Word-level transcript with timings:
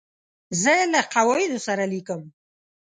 زه 0.61 0.73
له 0.93 1.01
قواعدو 1.13 1.57
سره 1.67 1.83
لیکم. 1.93 2.21